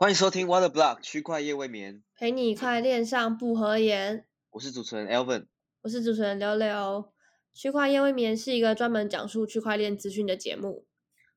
[0.00, 4.24] 欢迎收听 Water Block 区块夜未眠，陪你快恋上不合言。
[4.50, 5.46] 我是主持人 Elvin。
[5.82, 7.12] 我是主持人刘柳。
[7.52, 10.86] 区块夜未眠是一个专门讲述区块链资讯的节目。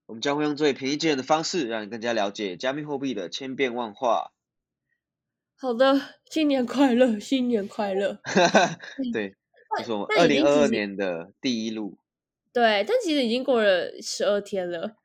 [0.06, 4.32] 我们将会用最平易近人的方式，让你更加了解加密货币的千变万化。
[5.58, 6.00] 好的，
[6.30, 8.20] 新年快乐，新年快乐。
[9.12, 9.36] 对，
[9.80, 11.98] 这是我们二零二二年的第一路。
[12.54, 14.98] 对，但其实已经过了十二天了。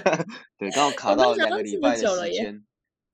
[0.58, 2.62] 对，刚好卡到两个礼拜的时间。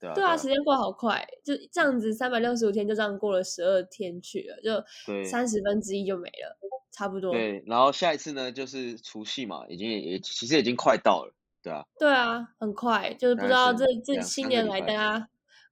[0.04, 6.58] 对啊，对啊，啊时间过好快，就这样子，三百六十五天就这样过了十二天去了，就三十分之一就没了，
[6.92, 7.32] 差不多。
[7.32, 11.34] 对，然后下一次呢就是除夕嘛，已经也也其实已经快到了。
[11.62, 15.28] 对啊，对啊，很快，就是不知道这这两新年来大家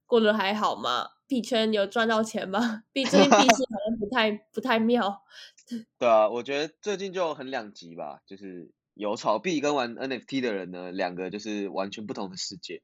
[0.07, 1.09] 过得还好吗？
[1.27, 2.83] 币圈有赚到钱吗？
[2.91, 5.23] 币最近币市好像不太不太妙。
[5.97, 12.81] 对啊，我觉得最近就很两极吧，就是有炒币跟玩 NFT 的人呢，两个就是完全不同的世界。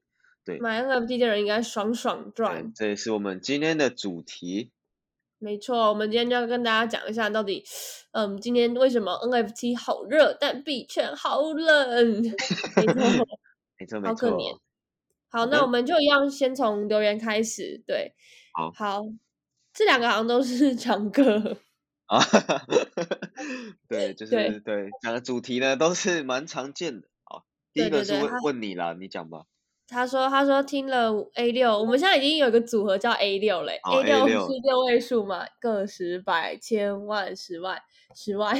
[0.60, 2.72] 买 NFT 的人应该爽爽对赚。
[2.74, 4.72] 这也是我们今天的主题。
[5.42, 7.64] 没错，我们今天就要跟大家讲一下，到底，
[8.12, 12.22] 嗯，今天为什么 NFT 好热，但币圈好冷？
[12.76, 12.94] 没错，
[13.80, 14.60] 没错没好可怜错。
[15.30, 17.82] 好，那我们就一样先从留言开始。
[17.86, 18.12] 对，
[18.52, 19.02] 好好，
[19.72, 21.56] 这两个好像都是强哥。
[22.04, 22.20] 啊，
[23.88, 27.08] 对，就是对讲的主题呢都是蛮常见的。
[27.22, 29.44] 好，第对一个是问对对他问你啦，你讲吧。
[29.90, 37.80] 他说：“他说听了 A 六，我们现在已经有一个组合叫 A 六嘞、哦 a 六 A6 是六位数嘛，个十百千万十万
[38.14, 38.54] 十万，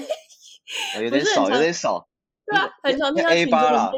[0.96, 2.08] 呃有点少，有点少。
[2.44, 3.92] 对啊，很常听到 A 八了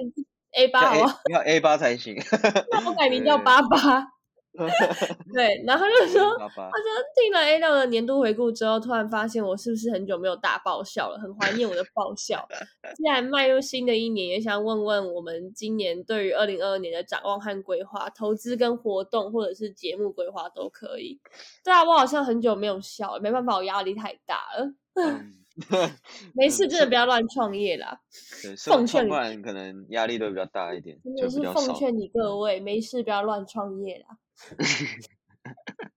[0.52, 1.20] A 八好？
[1.32, 2.14] 要 A 八才行。
[2.70, 4.11] 那我改名叫八八。
[5.32, 6.68] 对，然后他就说，他说
[7.16, 12.46] 听了 A 六的年度回顾之后，突然发现我是不是很久没有大爆笑了，很怀念我的爆笑。
[12.94, 21.18] 既然迈入新的一年，也想问问我们今年对于二零二二年的展望和规划，投资跟活动或者是节目规划都可以。
[21.64, 24.74] 对啊，我好像很久没有笑了，没办法，我压力太大了。
[24.94, 25.41] 嗯
[26.34, 28.00] 没事，嗯真的不要乱创业啦，
[28.42, 31.30] 对，奉劝你创办人可能压力都比较大一点，真的。
[31.30, 34.18] 是奉劝你各位，没事不要乱创业啦。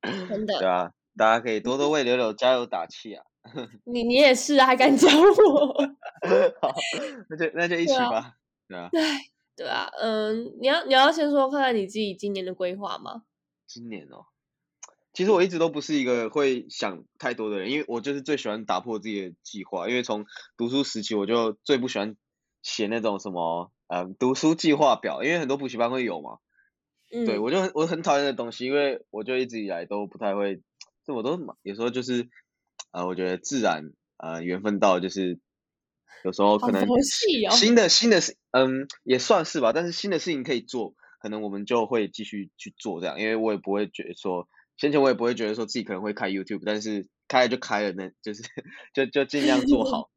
[0.29, 3.23] 真的对，啊，大家可以多多为柳柳加油打气啊。
[3.85, 5.67] 你你也是啊，还敢教我？
[6.61, 6.73] 好，
[7.29, 8.33] 那就那就一起对啊吧。
[8.67, 8.89] 对啊，
[9.55, 13.23] 对啊，嗯，你要你要先说看看你自己今年的规划吗？
[13.67, 14.25] 今年哦，
[15.15, 19.87] 其实我一直都不是一个会想太多的人，因为我就是最喜欢打破自己的计划。
[19.87, 20.25] 因为从
[20.57, 22.15] 读书时期我就最不喜欢
[22.61, 26.39] 写那种什么呃读书计划表，因为很多补习班会有嘛。
[27.13, 30.61] 嗯，对我就很我很讨厌的东西，因为我就一直以来都不太会，
[31.05, 32.27] 这我都有时候就是
[32.91, 35.39] 呃，我觉得自然呃缘分到就是
[36.23, 36.85] 有时候可能
[37.51, 48.43] 新的新的事嗯也算是吧，但是新的事情可以做，可能我们就会继续去做这样，因为我也不会觉得说，先前我也不会觉得说自己可能会开 YouTube，但是开了就开了，那就是
[48.93, 50.09] 就就尽量做好。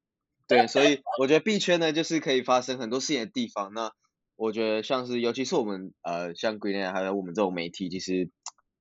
[0.46, 3.72] 对，所以我觉得币圈呢，就是可以发生很多事情的地方。
[3.74, 3.92] 那
[4.36, 8.30] 我觉得像是，尤其是我们呃，像 Green 还有我们这种媒体，其实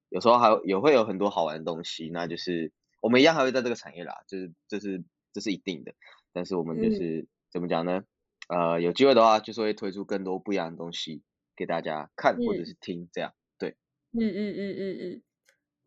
[0.10, 2.10] 有时候还有也会有很多好玩的东西。
[2.12, 2.72] 那就是
[3.02, 5.94] 我们一样还会在这个产业啦，就是这是这是一定的。
[6.32, 8.04] 但是我们就嗯是、怎么讲呢？
[8.48, 11.22] 呃，有机会的话，就是会推出更多不一样的东西
[11.56, 13.34] 给大家看或者嗯是听，这样。
[13.60, 13.76] 对
[14.14, 15.22] 嗯嗯嗯嗯嗯，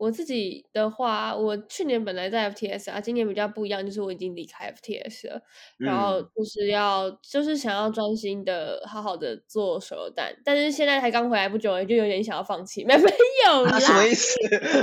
[0.01, 5.43] 我自己的话，我去年本来在 FTS 啊，今年比较不一样，就是我已经离开 FTS 了，
[5.77, 6.31] 然后嗯。
[6.35, 13.11] 就是要就是想要专心的好好的做手榴弹，但是现在才刚回来不久，就有点想要放弃，没 没
[13.47, 14.35] 有啦，啊，什么意思？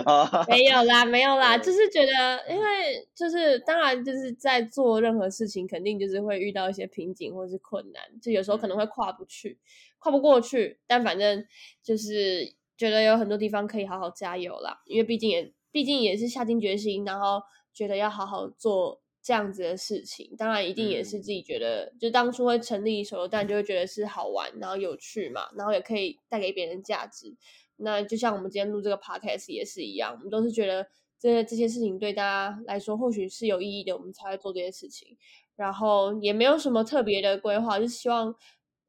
[0.05, 0.45] 啊？
[0.47, 9.57] 没有啦，没有啦， 就是觉得，因为就是当然就是在做任何事情，肯定就是会遇到一些瓶颈或是困难，就有时候可能会跨不去，
[9.97, 11.43] 跨不过去，但反正
[11.81, 17.41] 就是觉得有很多地方可以好好加油啦，因为毕竟也毕竟也是下定决心，然后
[17.73, 27.35] 觉得要好好做这样子的事情，当然一定也是嗯自己觉得，就当初会成立手榴弹，就会觉得是好玩，然后有趣嘛，然后也可以带给别人价值。
[27.77, 30.87] 那就像我们今天录这个 podcast 也是一样，我们都是觉得
[31.19, 35.17] 这这些事情对大家来说或许是有意义的，我们才会做这些事情。
[35.55, 38.35] 然后也没有什么特别的规划，就希望，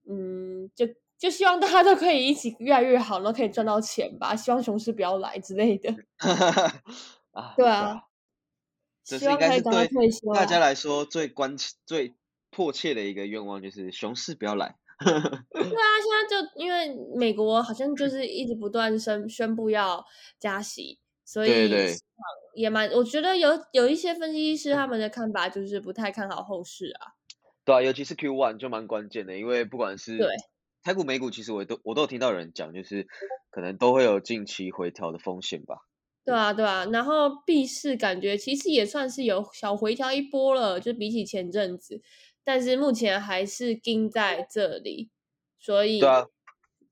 [0.06, 0.86] 嗯，就
[1.18, 4.36] 就希望大家都可以一起越来越好，然后可以赚到钱吧。
[4.36, 5.92] 希望熊市不要来之类的。
[7.32, 8.02] 啊，对啊，
[9.04, 9.88] 这是应该是对
[10.34, 12.14] 大家来说最关切、最
[12.50, 14.76] 迫切的一个愿望，就是熊市不要来。
[15.04, 15.20] 对啊，
[15.52, 20.04] 现在就因为美国好像就是一直不断宣宣布要
[20.38, 21.70] 加息，所以
[22.54, 27.14] 也蛮，我觉得有有一些分析师他们的看法就是不太看好后市啊。
[27.64, 30.26] 对啊，尤其是 Q one 就蛮关键的，因为不管是对
[30.82, 33.06] 台股、美股其实我都我都有听到有人讲，就是
[33.50, 35.76] 可能都会有近期回调的风险吧。
[36.24, 42.02] 对啊，对啊，然后币市感觉其实也算是有小回调一波了，就比起前阵子，
[42.44, 45.10] 但是目前还是盯在这里，
[45.58, 46.00] 所以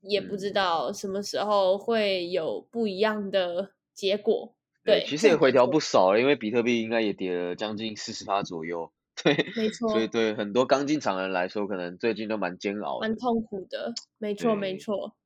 [0.01, 4.55] 也不知道什么时候会有不一样的结果。
[4.85, 5.73] 对，其实也回调不。
[5.73, 8.93] 不少了，因为比特币应该也跌了将近四十趴左右。
[9.23, 13.17] 对， 没错所以对很多刚进场的人来说，可能最近都蛮煎熬的蛮。
[13.17, 15.17] 痛苦的，没错没错。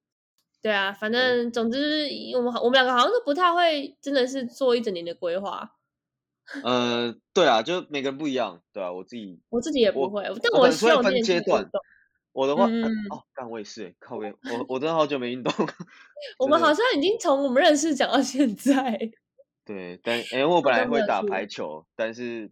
[0.63, 1.85] 对啊，反正总之就
[2.31, 5.77] 是我们我们两个好像都不太会，真的是做一整年的规划。
[6.63, 11.67] 呃，对啊，就每个人不一样，对啊，我自己我自己也不我会，但我希望分阶段。
[12.33, 15.53] 我的话，哦，干我也是欸，靠边，我我真的好久没运动。
[16.39, 19.11] 我们好像已经从我们认识讲到现在，
[19.65, 22.51] 对，但因为我本来会打排球，但是。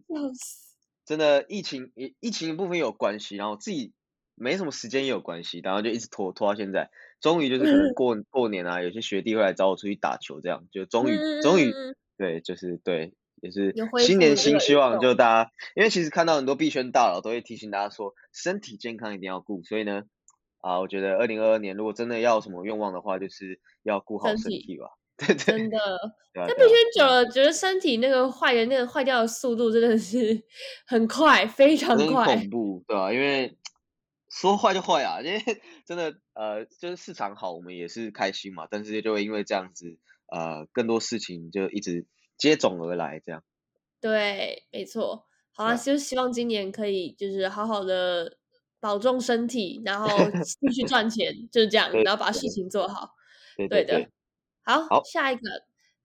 [1.09, 3.93] 真的疫情疫疫情的部分也有关系，然后自己
[4.35, 11.73] 没什么时间也有关系，然后就一直拖拖到现在，终于就是可能过过年啊，有些学弟会来找我出去打球，这样就终于嗯终于
[12.15, 13.73] 对，就是对，也是
[14.05, 15.15] 新年新希望，就。
[15.15, 20.03] 大家，因为其实看到很多币圈大佬都会提醒大家说，身体健康一定要顾，所以呢，
[20.59, 25.77] 啊，我觉得二零二二年如果真的要有什么愿望的话，就是要顾好身体吧，对对真的，
[26.33, 30.41] 对啊，在币对啊圈久了，觉得身体那个坏的那个坏掉的速度真的是
[30.87, 32.49] 很快，非常很快恐。
[32.49, 33.57] 怖，对吧、因为
[34.29, 35.39] 说坏就坏啊，因为
[35.85, 39.97] 真的呃，就是市场好，我们也是开心嘛，但是就会因为这样子，
[40.31, 42.05] 呃，更多事情就一直
[42.37, 43.43] 接踵而来，这样。
[43.99, 45.25] 对，没错。
[45.51, 48.37] 好啊，就希望今年可以就是好好的
[48.79, 50.07] 保重身体，然后
[50.61, 53.09] 继续赚钱，就是这样，然后把事情做好。
[53.57, 54.09] 对对的对，
[54.77, 55.41] 好，好下一个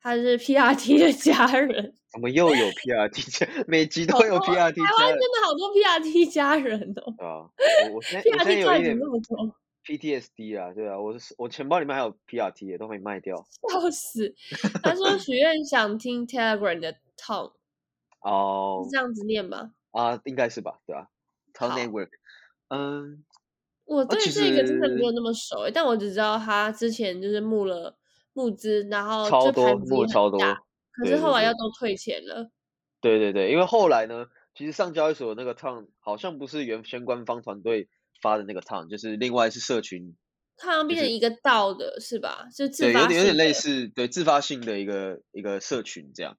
[0.00, 13.36] 他是 PRT 的家人，怎么又有 PRT 家， 每集都有 PRT 台湾，真的好多 PRT 家人哦对啊，我我现在我现在，PRT 赚怎有一点么那么多？PTSD 啊，对啊，我是我钱包里面还有 PRT 也都没卖掉。
[13.70, 14.34] 笑死！
[14.82, 17.52] 他说许愿想听 Telegram 的 Tom，
[18.20, 19.70] 哦是这样子念吧？
[19.90, 21.08] 啊，应该是吧，对啊
[21.52, 22.08] t n Network，
[22.68, 23.24] 嗯，
[23.84, 27.96] 我对其这个真的没有那么熟欸，但我只知道他之前就是募了
[28.34, 30.38] 募资，然后超多募超多
[30.92, 32.50] 可是后来要都退钱了。
[33.00, 37.88] 对对对，因为后来呢，其实上交易所那个 Town 好像不是原先官方团队
[38.20, 40.16] 发的那个 Town，就是另外是社群，
[40.56, 42.46] 它好像变就是成一个道的是吧？
[42.54, 46.36] 就自发，有发点有点类似，对，自发性的一个一个社群这样。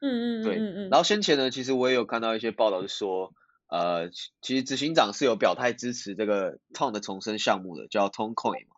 [0.00, 3.32] 嗯嗯对，嗯嗯嗯，然后先前呢，其实我也有看到一些报道是说，
[3.68, 8.76] 呃，其其实执行长是有表态支持这个 Town 的重生项目的，叫 Tone Coin 嘛，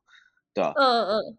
[0.54, 1.38] 对吧、嗯嗯嗯，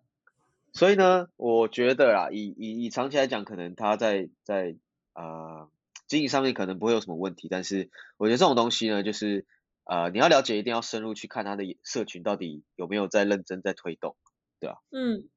[0.73, 4.75] 所以呢，我觉得啊，以以以长期来讲，可能他在在
[5.13, 5.67] 啊
[6.07, 9.45] 经营上面可能不会有什么问题，但是我觉得这种东西呢，就是
[9.83, 14.15] 呃你要了解，一定要深入去看他的社群到底有没有在认真在推动。
[14.61, 15.29] 对吧嗯，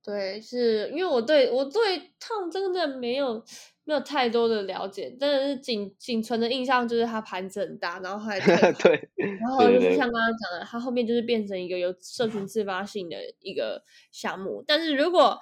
[0.00, 3.44] 对，是因为我对我对烫真的没有
[3.84, 8.38] 没有太多的了解，但是仅仅存的印象就是它盘子很大，然后还
[8.82, 14.64] 对然后就是像刚刚讲的，它后面就是变成一个有社群自发性的一个项目。
[14.66, 15.38] 但是如果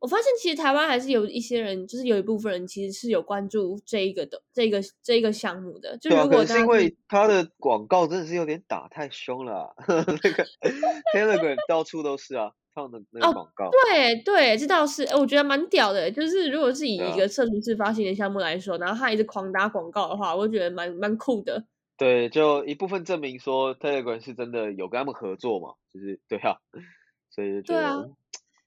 [0.00, 5.96] 我发现，其实台湾还是有一些人，就是有一部分人其实是有关注这一个的这个这一个项目的。
[5.98, 10.44] 就如可能是因为他的广告真的是有点打太凶了啊、 那个
[11.14, 13.70] Telegram 到处都是啊，Town 的那个哦广告。
[13.70, 16.10] 对对，这倒是，哎我觉得蛮屌的。
[16.10, 21.64] 就是如果是以一个社群自发行的项目来说，然后他一直狂打广告的话，我觉得蛮蛮酷的。
[21.96, 26.58] 对，就一部分证明说 Telegram 是真的有跟他们合作嘛，就是对啊，
[27.30, 28.10] 所以就觉得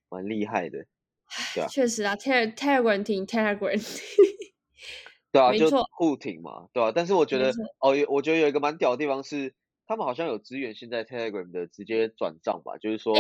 [0.09, 0.85] 蛮厉害的。
[1.53, 1.67] 对啊。
[1.67, 3.99] 确实啊，Tele Telegram 挺 Telegram，
[5.31, 9.53] 对啊， 就没错互挺嘛，对啊，但是我觉得哦，有我觉得有一个蛮屌的地方是，
[9.85, 13.15] 他们好像有支援现在 Telegram 的直接转账吧，就是说，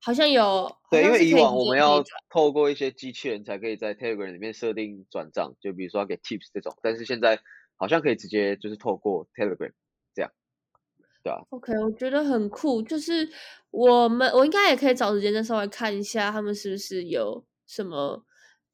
[0.00, 7.40] 好像有，对，因为以往我们要透过一些机器人才可以在 Telegram 里面设定转账，就比如说要给 Tips 这种，但是现在
[7.76, 9.72] 好像可以直接就是透过 Telegram
[11.22, 13.28] 对啊，OK，我觉得很酷，就是
[13.70, 18.24] 我们我应该也可以找时间再稍微看一下，他们是不是有什么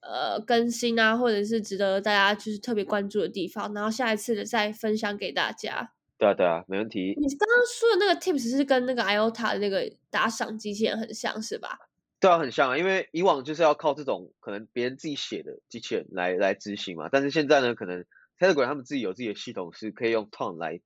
[0.01, 5.93] 呃更新啊，或者是值得大家就是特别关注的地方，然后下一次的再分享给大家。
[6.17, 7.15] 对啊，对啊，没问题。
[7.17, 11.79] 你刚刚说的那个 Tips 是跟那个 IOTA 的那个打赏机器人很像，是吧？
[12.19, 18.05] 对啊，很像啊，因为以往就是要靠这种可能别人自己写的机器人来来执行嘛，但是现在呢，可能
[18.37, 20.81] Telegram 他们自己有自己的系统，是可以用 Ton 来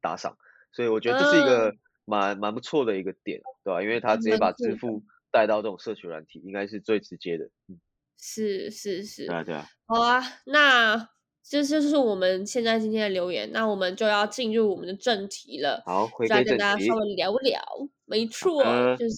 [0.00, 0.38] 打赏，
[0.72, 1.72] 所以我觉得这是一个
[2.04, 7.44] 蛮蛮不错的一个点，对吧、因为他直接把支付带到这种社群软体，应该是最直接的。
[7.68, 7.78] 嗯，
[8.20, 11.08] 是是是对，啊，对啊，好啊，那
[11.42, 16.94] 这就是我们现在今天的留言，那我们就要进入我们的正题了，好，回就来跟大家稍。
[16.96, 17.62] 微聊聊。
[18.04, 19.16] 没错，嗯就是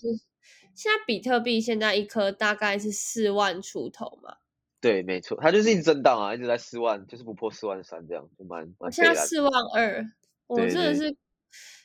[0.74, 4.34] 现在比特币现在一颗大概是四万出头嘛，
[4.80, 9.04] 对，没错，它就是一直震荡啊，一直在四万，就是不破四万三这样，就蛮蛮现。
[9.04, 10.04] 在四万二，
[10.48, 11.16] 我真的是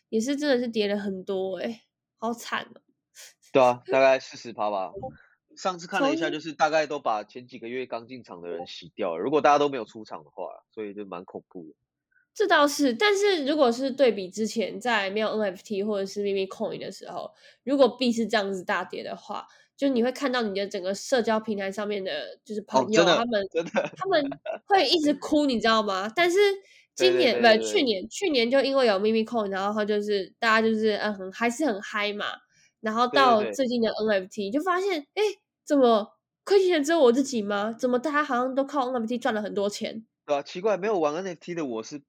[0.09, 1.83] 也是真的是跌了很多哎、
[2.17, 2.81] 好惨哦。
[3.51, 4.91] 对啊，大概四十趴吧。
[5.55, 9.24] 上次看了一下，就是大概都把前几个月刚进场的人洗掉了。
[9.24, 11.74] 如果大家都没有出场的话，所以就蛮恐怖的。
[12.33, 17.33] 这倒是，但是如果是对比之前在没有 NFT 或者是秘密 Coin 的时候，
[17.63, 19.47] 如果币是这样子大跌的话，
[19.77, 24.29] 就你会看到你的整个社交平台上面的，就是朋友、哦他们真的，他们
[24.65, 26.12] 会一直哭，你知道吗？
[26.13, 26.38] 但是
[26.96, 32.25] 今年不去年去年就因为有秘密 Coin，然后他就是大家就是嗯很还是很嗨嘛，
[32.82, 35.22] 然后到最近的 NFT 就发现，哎，
[35.66, 36.08] 怎么
[36.44, 37.75] 亏钱的只有我自己吗？
[37.78, 40.06] 怎么大家好像都靠 NFT 赚了很多钱？
[40.25, 42.02] 对啊，奇怪，没有玩 NFT 的我是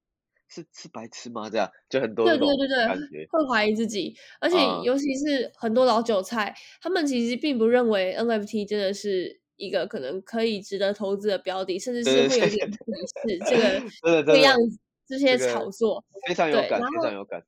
[0.48, 1.50] 是是白痴吗？
[1.50, 3.26] 这样就很多对对对对。
[3.28, 16.04] 会怀疑自己，而且啊尤其是很多老韭菜，他们其实并不认为 NFT 真的是一个可能可以值得投资的标的，甚至是会有点鄙视这个这个样子这些炒作。
[16.26, 17.42] 非常有感，非常有感。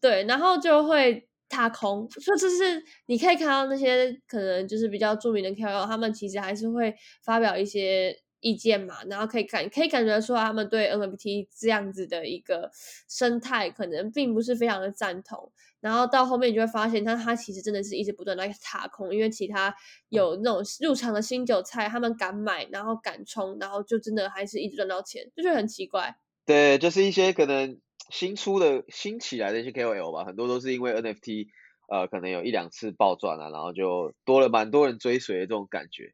[0.00, 12.70] 对，然后就会踏空，说这是你可以看到那些可能就是比较著名的 KOL，他们其实还是会发表一些意见嘛，然后可以感可以感觉出来他们对 NFT 这样子的一个
[13.08, 15.52] 生态可能并不是非常的赞同。
[15.80, 19.72] 然后到后面你就会发现，他他其实真的是一直不断的在踏空，因为其他
[20.08, 26.16] 有那种入场的新韭菜，他们敢买，然后敢冲，然后就真的还是一直赚到钱，就觉得很奇怪。
[26.44, 27.78] 对，就是一些可能
[28.10, 31.46] 新出的、新起来的一些 KOL 吧，很多都是因为 NFT，
[31.88, 36.12] 呃，可能有一两次暴赚啊，然后就多了蛮多人追随的这种感觉。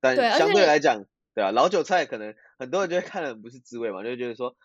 [0.00, 4.56] 但相对来讲，对啊，老韭菜可能很多人就会看了很不是滋味嘛，就会觉得说，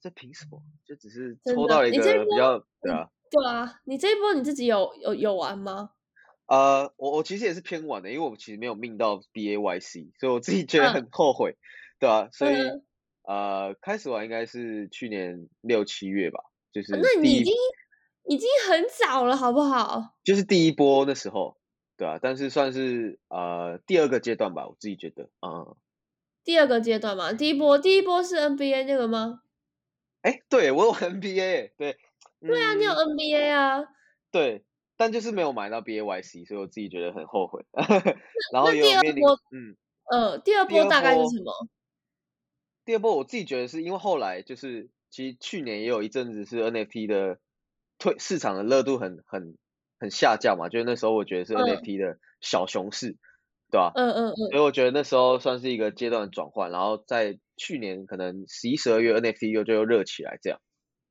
[0.00, 0.62] 这凭什么？
[0.84, 5.90] 就只是抽到了一个比较，对啊，对啊，你这一波你自己有有有玩吗？
[6.46, 11.56] 呃，我我其实也是偏晚的，因为我其实没有命到 BAYC，所以我自己觉得嗯很后悔，
[11.98, 12.84] 对啊，所以嗯
[13.22, 16.40] 呃，开始玩应该是去年六七月吧，
[16.72, 17.52] 就是哦那你已经
[18.28, 20.14] 已经很早了，好不好？
[20.22, 21.56] 就是第一波那时候，
[21.96, 25.76] 对啊，但是算是呃第二个阶段吧，我自己觉得，嗯，
[26.46, 29.42] 第二个阶段嘛，第一波第一波是 NBA 那个吗？
[30.22, 31.98] 哎，对我有 NBA，对，
[32.40, 33.84] 对啊，你有嗯 NBA 啊。
[34.30, 34.64] 对，
[34.96, 37.64] 但就是没有买到 BAYC，所以我自己觉得很后悔，
[38.52, 39.76] 然后第二波嗯，
[40.08, 41.68] 呃，第二波大概是什么？
[42.84, 47.40] 第二波我自己觉得是因为后来就是其实去年也有一阵子是 NFT 的
[47.98, 49.56] 退市场的热度很很
[49.98, 53.16] 很下降嘛，就是那时候我觉得是嗯 NFT 的小熊市，
[53.70, 53.92] 对吧？
[53.94, 60.60] 嗯嗯嗯，所以我觉得那时候算是一个阶段的转换，然后在去年可能十一、十二月 NFT 又就又热起来，这样。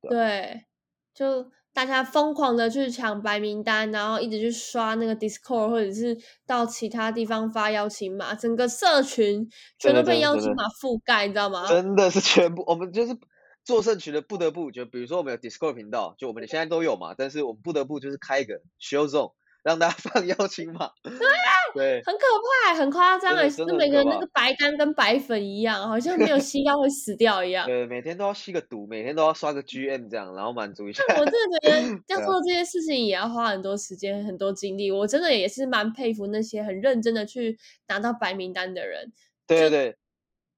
[0.08, 0.66] 对，
[1.14, 11.68] 就大家疯狂的去抢白名单，然后一直去刷那个 Discord，或者是到其他地方发邀请码，整个社群全都被邀请码覆盖，你知道吗？
[11.68, 13.18] 真的是全部，我们就是
[13.64, 19.34] 做社群的不得不，就比如说我们有 Discord 频道，就我们现在都有嘛，但是我们不得不就是开一个 Show Zone，
[19.66, 20.92] 让大家 放邀请码。
[21.02, 22.22] 对啊，对，很可
[22.70, 27.66] 怕，很夸张哎，真的就每个人那个白单跟白粉一样，好像没有吸到会死掉一样。
[27.66, 31.04] 对，每天都要吸个毒，每天都要刷个 GM 这样，然后满足一下。
[31.10, 34.92] 我真的觉得 要做这些事情也要花很多时间、很多精力。
[34.92, 37.58] 我真的也是蛮佩服那些很认真的去
[37.88, 39.12] 拿到白名单的人。
[39.48, 39.98] 对对对，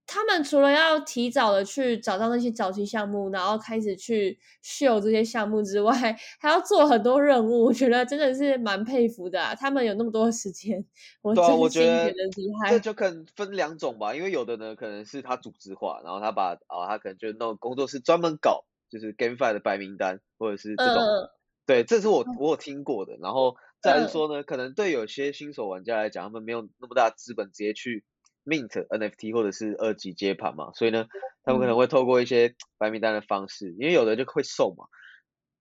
[0.07, 5.93] 他们除了要提早的去找到那些早期项目，然后开始去秀这些项目之外，
[6.39, 7.65] 还要做很多任务。
[7.65, 9.53] 我觉得真的是蛮佩服的啊！
[9.53, 10.83] 他们有那么多时间，
[11.21, 12.79] 我对啊，真我觉得心觉得厉这。
[12.79, 21.29] 就可能分两种吧，因为有的呢可能是他组织化，然后他把啊、他可能就那种工作室专门搞就是 GameFi 的白名单，或者是这种，嗯，
[21.65, 23.17] 对，这是我我有听过的。
[23.17, 28.05] 然后再说呢，可能对有些新手玩家来讲，他们没有那么大的资本直接去
[28.47, 31.05] mint NFT 或者是二级接盘嘛，所以呢，
[31.43, 34.85] 他们可能嗯会透过一些白名单的方式，因为有的就会送嘛。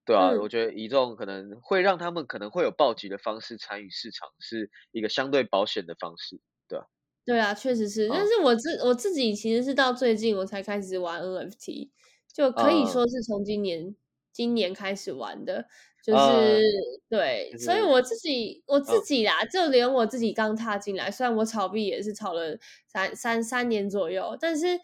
[0.05, 6.41] 对啊，嗯我觉得以这种可能会让他们可能会有暴击的方式参与市场，是一个相对保险的方式。
[7.25, 8.09] 对啊，确实是。
[8.09, 11.91] 但嗯是我自我自己其实是到最近我才开始玩 NFT，
[12.33, 13.97] 就可以嗯说是从今年
[14.37, 15.65] 今年开始玩的，
[16.05, 16.63] 就是、嗯
[17.09, 24.79] 对，就是所以我自己我自嗯己啦，就连我自己刚踏进来，虽然我炒币也是炒了三三三年左右，但是。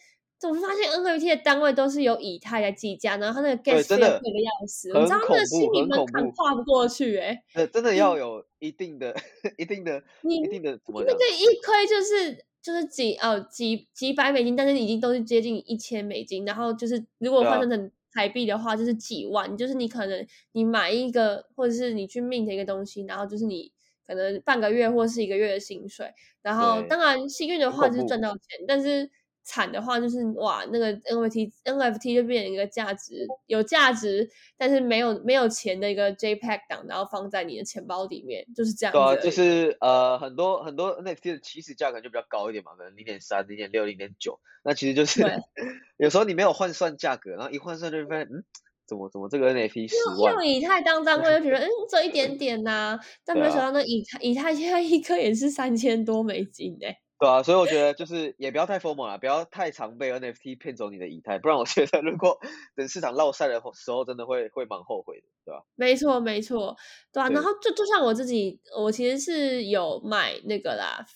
[0.44, 9.14] 我发现 NFT 的单位都是有以太来计价，然后它那个 gas 真费的贵的要死，我很知道那个心理门很恐怖槛跨不过去、欸，哎，那真的要有一定的、
[9.56, 11.06] 一定的、你一定的怎么讲？
[11.06, 23.72] 那个一亏就是就是几呃几几百美金，但是已经都是接近一千美金，然后就是如果换算成台币的话，就是几万，就是你可能你买一个，或者是你去 mint 一个东西，然后就是你
[24.06, 26.12] 可能半个月或是一个月的薪水。
[26.42, 29.10] 然后当然幸运的话就是赚到钱，但是
[29.44, 45.22] 惨的话就是哇，那个 NFT NFT 就变成一个价值有价值，但是没有没有钱的一个 JPEG 档，然后放在你的钱包里面，就是这样子对啊，就是呃很多很多 NFT 的起始价格就比较高一点嘛，可能零点三、零点六、零点九，那其实就是
[45.98, 48.44] 有时候你没有换算价格，然后一换算就会发现，嗯，
[48.86, 50.46] 怎么怎么这个 NFT 十万用？
[50.46, 62.36] 以太当单位就觉得， 嗯，这一点点呐、但没想到那以太以太现在一颗也是三千多美金哎、对啊，所以我觉得就是也不要太疯魔了，不要太常被 NFT 骗走你的以太，不然我觉得如果
[62.74, 66.76] 等市场落赛的时候，真的会会蛮后悔的，对吧、没错没错，
[67.12, 67.28] 对啊。
[67.28, 71.06] 对然后就就像我自己，我其实是有买那个啦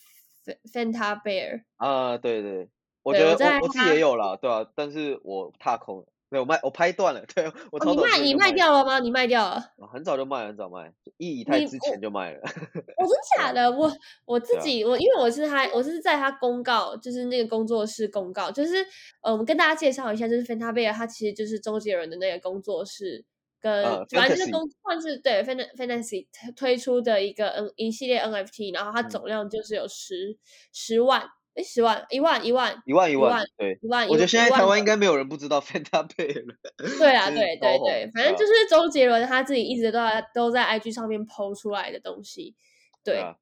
[0.45, 2.17] ，F-，Fanta Bear，啊？
[2.19, 2.69] 对对，
[3.03, 8.99] 我觉得我我我自己也有啦，对啊，但是我踏空了，对我卖我拍断了， 对我哦，你卖你卖掉了吗？
[8.99, 9.55] 你卖掉了？
[9.79, 12.41] 啊很早就卖了，很早卖一以太之前就卖了。
[12.43, 13.71] 我，真假的？
[13.71, 13.93] 我
[14.25, 18.85] 我自己我因为我是他，我是在他公告，就是那个工作室公告，就是
[19.23, 23.25] 呃，我们跟大家介绍一下，就是 Fanta Bear，它其实就是周杰伦的那个工作室。
[23.59, 30.37] 跟呃反正就是公算是对 Fan Fantasy 推推出的一个 N 一系列 NFT，然后它嗯总量就是有十
[30.75, 36.55] 十万，诶，十万一万一万一万一一万万，对，一万，我觉得现在台湾应该该没有人不知道 Fanta Bear 了。
[36.99, 42.55] 对啊，对对对，反正就是周杰伦他自己一直都在都在 IG 上面抛出来的东西，
[43.03, 43.19] 对。
[43.19, 43.35] 啊，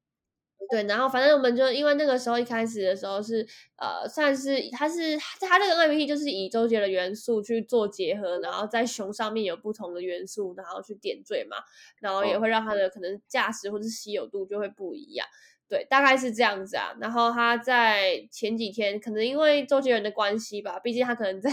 [0.71, 3.45] 对，然后反正我们就因为那个时候一开始的时候是
[3.75, 11.57] 呃，算是他是他这个 NFT 就是以周杰的元素去做结合，然后在熊上面有不同的元素，然后去点缀嘛，
[11.99, 15.27] 然后也哦会让它的可能价值或者稀有度就会不一样。
[15.67, 16.93] 对，大概是这样子啊。
[17.01, 21.49] 然后他在前几天，可能因为周杰伦的关系吧，毕竟他可能在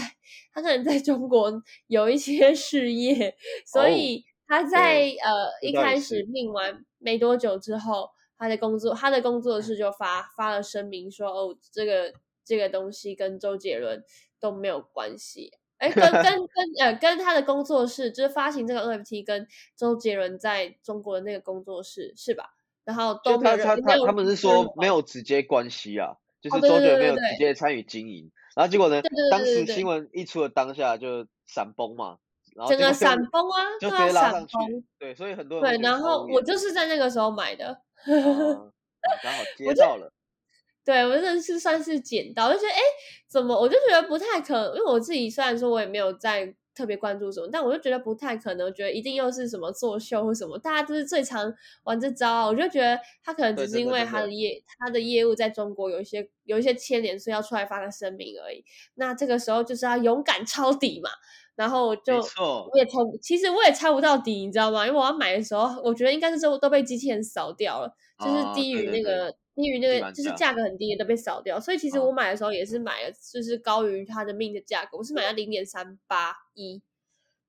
[0.53, 1.51] 他可能在中国
[1.87, 12.13] 有一些事业，所哦以他在、呃一开始是命完没多久之后，他的工作他的工作室就发发了声明说，哦，这个
[12.45, 14.03] 这个东西跟周杰伦
[14.39, 15.51] 都没有关系。
[15.77, 16.41] 哎，跟跟 跟
[16.79, 22.51] 呃，跟他的工作室，就是发行这个 NFT，跟周杰伦在中国的那个工作室是吧？
[22.85, 32.17] 然后都就没有他他他他们是说没有直接关系啊，就是周杰伦没有直接参与经营，然后结果呢当时新闻一出的当下就闪崩嘛，
[32.55, 35.47] 然后整个闪崩啊，就对啊，闪直接拉上去崩。，对，所以很。
[35.47, 40.11] 多人对，然后我就是在那个时候买的，刚好接到了，
[40.85, 42.79] 对我真的是算是捡到，就觉得哎，
[43.27, 58.63] 怎么我就觉得不太可能，因为我自己虽然说我也没有在特别关注什么，但我就觉得不太可能，我觉得一定又是什么作秀或什么，大家就是最常玩这招啊，我就觉得他可能只是因为他的业他的业务在中国有一些有一些牵连，所以要出来发个声明而已。
[58.95, 61.09] 那这个时候就是要勇敢抄底嘛，
[61.55, 64.85] 然后我就我也抄，其实我也抄不到底，你知道吗？
[64.87, 76.81] 因为我要买的时候，我觉得应该是都都被机器人扫掉了，就是啊低于那个低于那个就是价价格很低的都被扫掉，所以其实啊我买的时候也是买了，就是高于它的命的价格，我是买了零点三八一，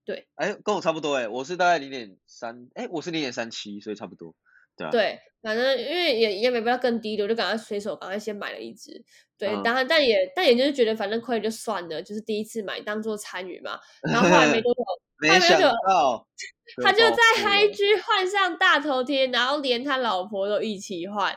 [0.04, 0.26] 对。
[0.34, 4.34] 哎，跟我差不多哎，我是大概零点三，哎，我是零点三七，所以差不多，
[4.76, 9.02] 对啊，对，反正因为也也没办法更低的，我就赶快随手赶快先买了一只，
[9.38, 13.78] 对，嗯当然但也但也就是觉得反正亏了就算了，就是第一次买当做参与嘛，
[14.12, 14.80] 然后后来没多久。
[15.16, 16.28] 没想后来没多久到
[16.82, 21.32] 他就在爆哭了 IG 换上大头贴，然后连他老婆都一起换，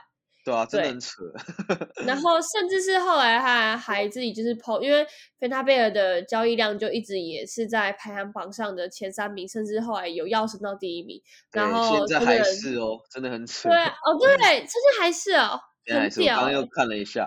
[0.48, 1.24] 对啊，真的很扯，
[2.06, 5.06] 然后甚至是后来他还自己就是 PO，因为
[5.38, 11.22] 芬塔贝尔的交易量就一直也是在排行榜上的前三名，甚至后来有要升到第一名。
[11.52, 16.42] 然后现在还是哦，真的很扯，对哦，对， 现在还是哦，很屌欸。
[16.44, 17.26] 刚又看了一下，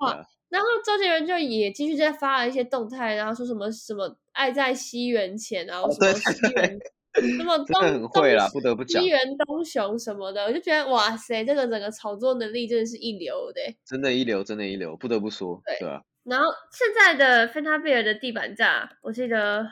[0.00, 6.78] 哇然后周杰伦就也继续在发了一些动态，然后说什么什么爱在西元前，然后哦什么西元
[7.36, 13.76] 什么真的很会啦，不得不讲西，元东雄什么的，我就觉得哇塞，这个整个炒作能力真的是一流的欸。
[13.84, 19.66] 真的一流，真的一流，不得不说，对对啊，然后现在的芬塔贝尔的地板价，我记得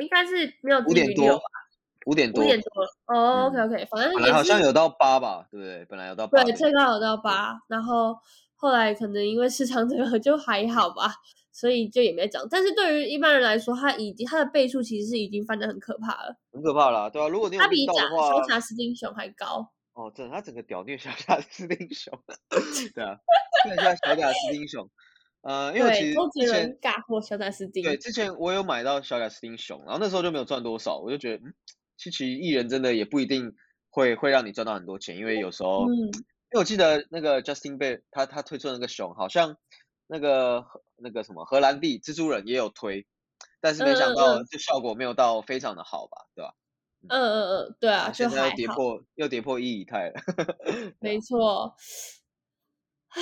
[0.00, 1.42] 应该是没有五点低于六多，
[2.06, 2.90] 五点多，五点多了。
[3.06, 5.86] 哦，OK 嗯 OK，反正本来也好像有到八吧，对不对？
[5.86, 8.14] 本来有到八对，最高有到八，然后
[8.56, 11.14] 后来可能因为市场这个就还好吧，
[11.54, 12.46] 所以就也没讲。
[12.50, 19.70] 但是对于一般人来说，它已经它的倍数其实是已经翻得很可怕了，很可怕啦，对啊，如果你有它比假遇到的话，小贾斯汀熊还高。
[19.94, 22.12] 哦，真的，他整个屌虐 小贾斯汀熊，
[22.96, 23.16] 对啊，
[23.62, 24.90] 看一下小贾斯汀熊，
[25.42, 27.84] 呃，因为我其对，实之前伦尬货小贾斯汀。
[27.84, 31.54] 对之前我有买到小贾斯汀熊，然后那时候就没有赚多少，我就觉得，嗯，
[31.96, 33.54] 其实艺人真的也不一定
[33.88, 39.56] 会会让你赚到很多钱，因为有时候，嗯，因为我记得那个 Justin Bieber 他他推出的那个熊，好像
[40.08, 43.06] 那个荷那个什么荷兰弟蜘蛛人也有推，
[43.60, 46.54] 但是没想到这效果没有到非常的好吧，对吧？
[47.06, 50.14] 嗯嗯嗯，对啊，就现在还好，又跌破又跌破一以太了，
[51.00, 51.76] 没错。
[53.10, 53.20] 唉，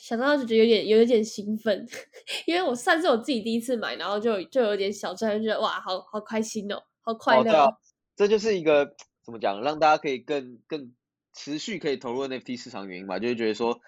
[0.00, 1.86] 想到就觉得有点有一点兴奋，
[2.46, 7.76] 因为我算是我自己第一次买，然后就就有点小赚，就觉得哇，好好开心哦，好快哦，对啊乐哦。，
[8.16, 10.92] 这就是一个怎么讲，让大家可以更更
[11.32, 13.80] 持续可以投入 NFT 市场原因吧，就是觉得说，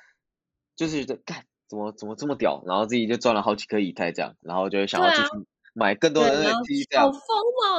[0.77, 5.29] 就是觉得干怎么怎么这么屌，然后自己就赚了好几颗以太这样，然后就会想要继续
[5.73, 7.21] 买更多，的然后 NFT 这样，好疯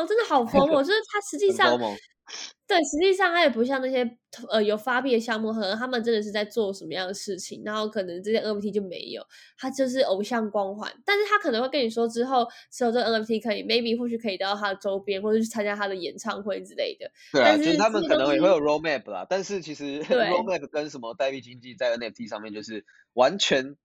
[0.01, 0.83] 哦，真的好疯哦！
[0.83, 1.79] 就是他实际上。
[2.65, 4.17] 对，实际上它也不像那些
[4.49, 9.21] 呃有发币的项目，可能他们真的是在做什么样的事情，然后可能这些 NFT 就没有，
[9.57, 10.91] 它就是偶像光环。
[11.05, 17.11] 但是他可能会跟你说之后持有这 NFT 可以，maybe 或许可以得到他的周边，或者去参加他的演唱会之类的。
[17.33, 23.75] 对啊，但就是是他们可能也会有 roadmap 啦，但是其实，roadmap 跟什么代币经济在 NFT 上面就是完全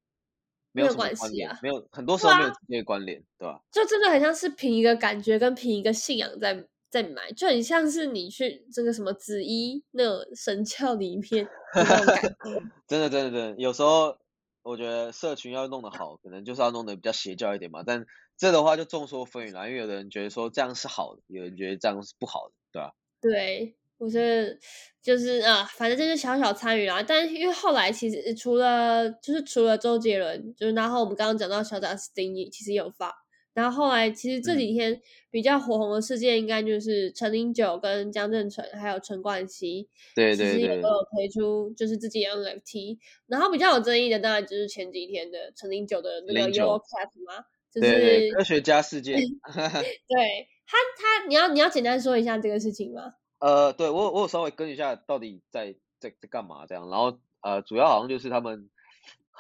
[0.73, 1.59] 没没有关系啊。
[1.63, 3.61] 没有很多时候没有直接关联，对吧？
[3.73, 11.51] 就真的很像是凭一个感觉跟凭一个信仰在在买，就很像是你去这个什么紫衣那种神教里面的
[11.85, 12.63] 那种感觉。
[12.89, 14.17] 真的真的真的，有时候
[14.63, 17.83] 我觉得社群要弄得好，可能就是要弄得比较邪教一点嘛。
[17.87, 22.93] 但这的话就众说纷纭啦，因为有的人觉得说这样是好的，有人觉得这样是不好的，对吧？
[23.21, 24.57] 对，我觉得
[25.03, 27.03] 就是啊，反正就是小小参与啦。
[27.03, 33.13] 但因为后来其实除了就是除了周杰伦，就是然后我们刚刚讲到小贾斯汀也其实也有发，
[33.59, 42.99] 然后后来其实这嗯，几天比较火红的事件，应该就是陈零九跟江正成还有陈冠希，对对其实也都，有推出就是自己的 NFT。
[43.27, 47.45] 然后比较有争议的，当然就是前几天的陈零九的那个零 Yellow 九，Cap 嘛，
[47.75, 49.19] 就对对，是科学家事件。
[49.51, 53.15] 对他他你要你要简单说一下这个事情吗？
[53.41, 58.71] 呃，对我有我有稍微跟一下到底在在在干嘛这样，然后呃，主要好像就是他们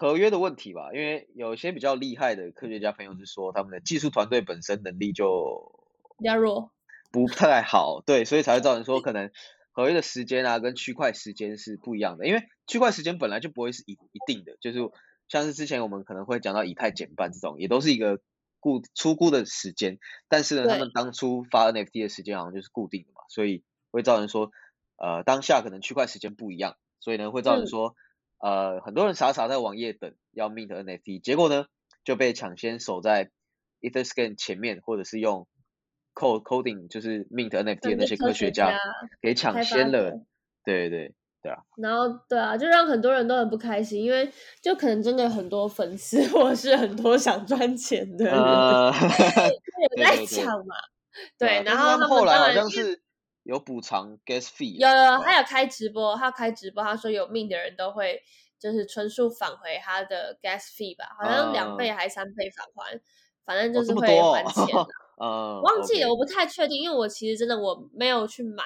[0.00, 5.72] 合约的问题吧，因为有些比较厉害的科学家朋友是说他们的技术团队本身能力就
[6.16, 6.70] 比较弱。
[7.10, 9.32] 不太好，对，所以才会造成说可能
[9.72, 14.78] 合约的时间啊跟区块时间是不一样的，因为区块时间本来就不会是一一定的，就是
[15.26, 18.20] 像是之前我们可能会讲到以太减半这种，也都是一个
[18.60, 24.52] 固出估的时间，但是呢，他，们当初发 NFT 的时间好像就是固定的嘛，所以会造成说，
[24.96, 27.96] 呃，当下可能区块时间不一样，所以呢会造成嗯，说，
[28.40, 31.66] 呃，很多人傻傻在网页等要 mint NFT，结果呢
[32.04, 33.30] 就被抢先守在
[33.80, 35.46] EtherScan 前面，或者是用
[36.14, 38.78] code coding 就是 mint NFT 的那些科科学家、
[39.20, 40.20] 给抢先了，者，
[40.64, 50.74] 对对对啊，然后对啊，就让很多人都很不开心，因为就可能真的很多粉丝 或者是很多想赚钱的人，呃， 就有在抢嘛。
[51.36, 53.00] 对啊，对，然后他他们后来好像是
[53.48, 58.22] 有补偿 gas fee 有啊，有，他有开直播，他有开直播，他说有命的人都会
[58.58, 63.00] 就是纯属返回他的 gas fee 吧，好像两倍嗯，还三倍返还，
[63.46, 64.86] 反正哦就是会还钱啊。
[65.16, 68.62] 哦， 嗯忘记了我不太确定，因为我其实真的我没有去买，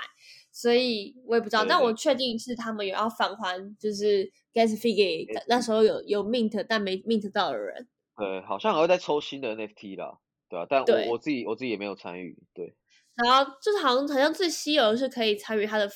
[0.51, 1.63] 所以我也不知道。
[1.63, 7.89] 对对，但我确定是他们有要返还，就是 gas fee 给那时候有有 mint 但没 mint 到的人。
[8.17, 10.19] 对，好像还会再抽新的 NFT 啦，
[10.49, 12.75] 对啊，但我，我自己我自己也没有参与，对，
[13.15, 15.89] 然后就是好像好像最稀有的是可以参与他的，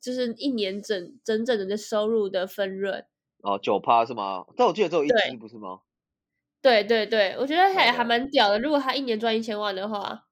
[0.00, 3.04] 就是一年整整整的收入的分润。
[3.42, 4.44] 哦，九趴是吗？
[4.56, 5.80] 但我记得只有一只不是吗？
[6.62, 8.58] 对对对，我觉得还还对对，蛮屌的。
[8.60, 10.26] 如果他一年赚一千万的话，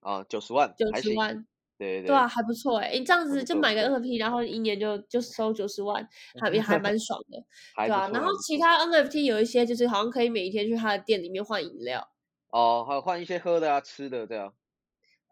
[0.00, 1.46] 啊，九十万九，十万，
[1.78, 2.90] 对对对啊，还不错哎。
[2.92, 6.06] 你这样子就买个错，NFT，然后一年就就收九十万，
[6.38, 7.42] 还也还蛮爽的。
[7.86, 8.30] 对啊，然后。
[8.42, 12.06] 其他 NFT 有一些就是好像可以每一天去他的店里面换饮料，
[12.50, 14.52] 哦，还有换一些喝的啊、吃的这样，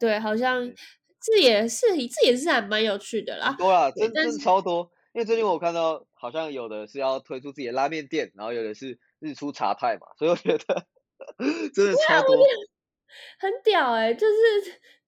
[0.00, 0.74] 对，好像对，
[1.20, 3.50] 这也是这也是还蛮有趣的啦。
[3.50, 4.90] 很多啦，真真的是超多。
[5.12, 10.86] 因为最近我看到好像有的是要推出自己的拉面店，然后有的是日出茶派嘛，所以我觉得
[11.74, 12.36] 真的超多。
[13.38, 14.34] 很屌哎、就是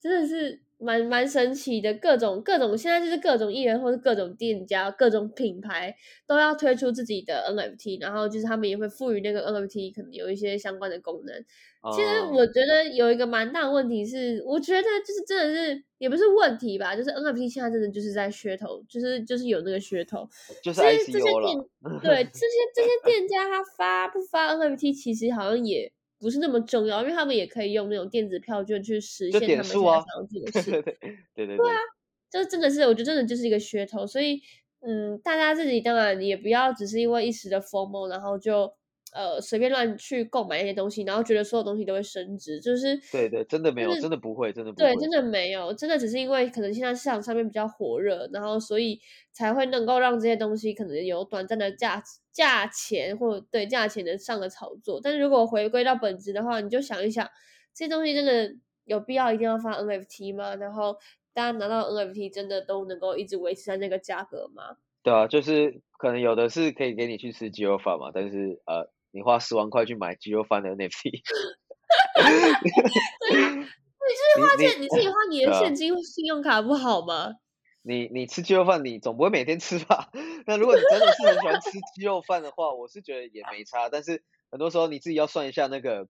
[0.03, 5.95] 真的是蛮蛮神奇的，各种各种现在就是各种艺人或者各种店家、各种品牌
[6.27, 11.45] 都要推出自己的 NFT，然后就是他们也会赋予那个 NFT 可能有一些相关的功能。
[11.95, 20.29] 其实嗯，我觉得有一个蛮大的问题是，我觉得就是真的是也不是问题吧，就是 NFT 现在真的就是在噱头，就是就是有那个噱头。
[20.63, 21.25] 就是这些。
[21.25, 21.59] 店
[22.01, 30.71] 对这些这些店家他发不发 NFT，其实好像也不是那么重要，因为他们也可以用那种电子票券去实现他们想要做 的对事。
[30.71, 30.99] 对对
[31.35, 31.77] 对对对啊，
[32.31, 34.41] 这真的是，我觉得真的就是一个噱头，所以
[34.87, 38.73] 嗯，大家自己当然也不要只是因为一时的 FOMO，然后就
[39.13, 45.01] 呃随便乱去购买一些东西，然后觉得所有东西都会升值，就是对对，真的没有，就是真的不会，真的不对，会。
[45.01, 49.01] 真的没有，真的只是因为可能现在市场上面比较火热，然后所以
[49.33, 55.01] 才会能够让这些东西可能有短暂的价价钱或对价钱的上的炒作。
[55.03, 57.29] 但是如果回归到本质的话，你就想一想，
[57.75, 60.55] 这些东西真的有必要一定要发 NFT 吗？
[60.57, 60.97] 然后
[61.35, 64.77] 大家拿到 NFT 真的都能够一直维持在那个价格吗？
[65.03, 71.21] 对啊，就是可能有的是可以给你去吃鸡肉饭嘛，但是呃，你花十万块去买鸡肉饭的 NFT，你
[74.11, 77.35] 就是花你钱，你自己花你的现金信用卡不好吗？
[77.83, 80.09] 你你吃鸡肉饭，你总不会每天吃吧？
[80.47, 83.89] 那如果你真的是很喜欢吃鸡肉饭的话，我是觉得也没差。
[83.89, 86.07] 但是很多时候你自己要算一下那个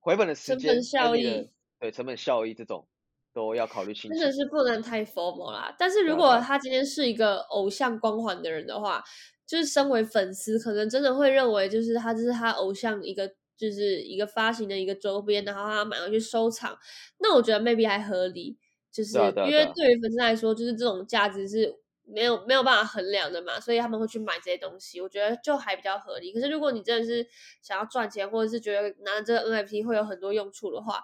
[0.00, 2.88] 回本的时成间效益对成本效益这种
[3.32, 4.26] 都要考虑清楚真。
[4.26, 5.74] 的是不能太 formal 啦。
[5.78, 9.02] 但是如果他今天是一个偶像光环的人的话，
[9.46, 16.76] 就是身为粉丝，可能真的会认为，就是他这是他偶像一个，就是一个发行的一个周边，然后他买回去收藏。
[17.18, 18.58] 那我觉得 maybe 还合理，
[18.90, 26.32] 就是因为对于粉丝来说，就是这种价值是没有没有办法衡量的嘛，所以他们会去买这些东西，我觉得就还比较合理。
[26.32, 27.26] 可是如果你真的是
[27.62, 31.02] 想要赚钱，或者是觉得拿这个 NFT 会有很多用处的话，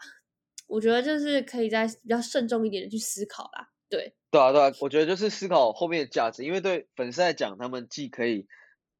[0.66, 3.68] 我觉得就是可以再比较慎重一点的去思考啦。
[3.92, 8.46] 对，对啊，对啊，我觉得就是思考后面的价值，因为对粉丝来讲，他们既可以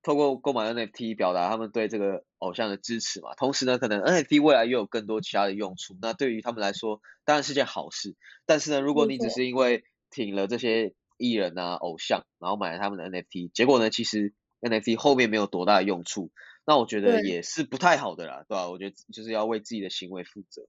[0.02, 8.14] 透过购买 NFT 表达他们对这个偶像的支持嘛，同时呢，可能 NFT 未来又有更多其他的用处，那对于他们来说当然是件好事。
[8.44, 16.30] 但是呢，如果你只是因为挺了这些艺人啊、偶像，然后买了他们的 NFT，结果呢，其实 NFT 后面没有多大的用处，
[16.66, 20.66] 那我觉得也是不太好的啦，对吧、我觉得就是要为自己的行为负责。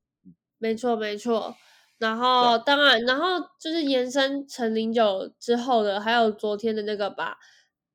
[0.59, 1.57] 没错没错。
[2.03, 7.37] 然啊后当然，然后就是延伸成零九之后的，还有昨天的那个吧，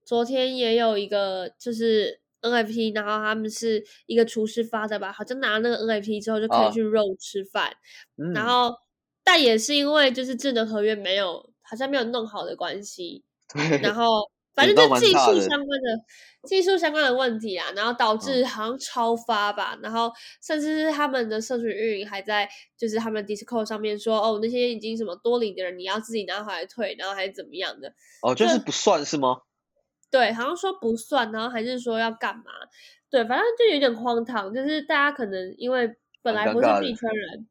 [0.04, 6.70] 昨天也有一个就是 NFT，然后他们是一个厨师发的吧，好像拿那个 NFT 之后就可以啊。
[6.70, 7.70] 去肉吃饭，
[8.16, 8.74] 嗯，然后
[9.22, 13.24] 但也是因为就是智能合约没有好像没有弄好的关系，
[13.82, 14.04] 然后
[14.58, 16.00] 反正就技术相关的
[16.48, 20.10] 技术相关的问题啊，然后导嗯致好像超发吧，然后
[20.42, 27.92] 甚至是他们的社群运营还在就是他们 Discord 上面说哦那些已经什么多领的人你要自己拿回来退，然后还是怎么样的，
[28.22, 29.42] 哦，就是不算是吗？
[30.10, 32.44] 对，好像说不算，然后还是说要干嘛？
[33.10, 37.46] 对，反正就有点荒唐，就是大家可能因为本来不是币圈人，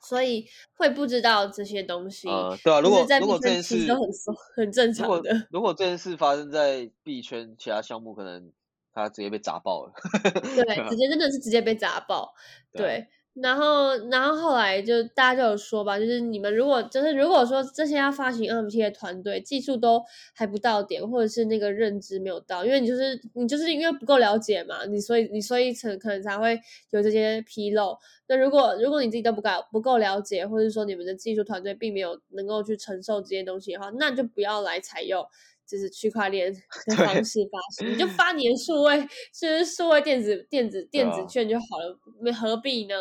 [0.00, 2.28] 所以会不知道这些东西。
[2.28, 5.46] 呃，对啊，如果在如果这件事都很熟很正如果常的。
[5.50, 8.50] 如果这件事发生在币圈其他项目，可能
[8.92, 9.92] 他直接被砸爆了。
[10.42, 12.32] 对，直接真的是直接被砸爆。
[12.72, 20.02] 对啊对，然后然后后来就大家就有说吧，就是你们如果就是如果说这些要发行 NFT 的团队技术都
[20.34, 26.58] 还不到点，或者是那个认知没有到，因为你就是你就是因为不够了解嘛，你所以你所以才可能才会
[26.90, 27.96] 有这些纰漏。
[28.26, 35.24] 那如果如果你自己都不够不够了解，或者说你们的技术团队并没有能够去承受这些东西的话，那就不要来采用
[35.70, 36.52] 就是区块链
[36.86, 39.00] 的方式发行，你就发你的数位
[39.32, 42.94] 就是数位电子电子电子啊券就好了，没何必呢？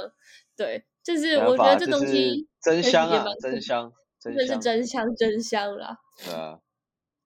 [0.56, 5.98] 对，就是我觉得这东西真香啊真香，真真的是，真香真香啦。
[6.24, 6.60] 对啊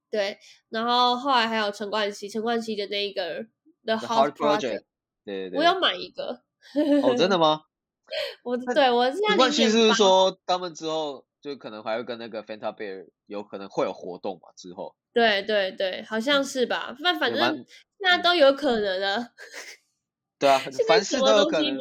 [0.09, 0.37] 对，
[0.69, 3.43] 然后后来还有陈冠希，陈冠希的那一个
[3.83, 4.83] Heart Hard Project，
[5.25, 5.59] 对对对。
[5.59, 6.43] 我有买一个。
[7.03, 7.63] 哦，真的吗？
[8.43, 14.49] 我对我现在陈冠希是不是说他们之后就可能还会跟那个 Fanta Bear 有可能会有活动嘛？
[14.55, 16.95] 之后对对对，好像是吧？
[16.99, 17.55] 那反正也蛮
[17.99, 19.31] 现在都有可能的，
[20.39, 21.77] 对啊， 凡事都有可能。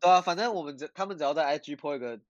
[0.00, 2.20] 对啊，反正我们只他们只要在 IG po 一个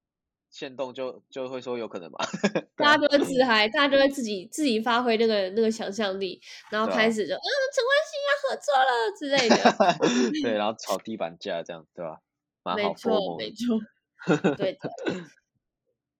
[0.50, 2.18] 限动就就会说有可能嘛，
[2.76, 6.40] 大家就会自嗨，大家都会自己自己发挥那个那个想象力，
[6.70, 10.40] 然后开始就嗯，陈冠希要合作了之类的。
[10.42, 12.18] 对，然后炒地板价这样，对吧？
[12.62, 14.90] 蛮好没错，promo 没错，对的。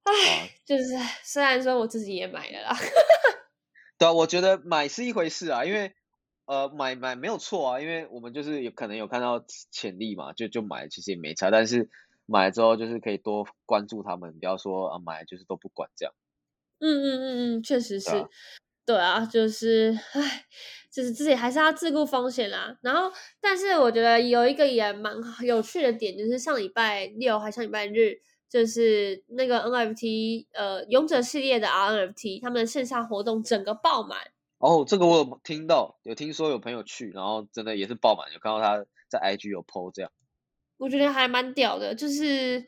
[0.04, 0.84] 唉啊，就是
[1.22, 2.76] 虽然说我自己也买了啦，
[4.00, 5.92] 对啊，我觉得买是一回事啊，因为
[6.46, 11.90] 呃买买没有错啊，因为我们就是有可能有看到潜力嘛，就就买，其实也没差，但是
[12.24, 16.14] 买了之后就是可以多关注他们，不要说啊买就是都不管这样。
[16.78, 18.08] 嗯嗯嗯嗯，确实是
[18.86, 20.46] 对啊，就是唉，
[20.90, 22.78] 就是自己还是要自顾风险啦。
[22.80, 28.18] 然后，但是我觉得有一个也蛮有趣的点，就是上礼拜六还上礼拜日，
[28.50, 34.18] 就是那个 NFT 呃勇者系列的 RNFT，他们的线下活动整个爆满。
[34.58, 40.10] 哦，这个我有听到，有听说有朋友去，然后真的也是爆满，有看到他在 IG 有 PO 这样。
[40.76, 42.60] 我觉得还蛮屌的，就是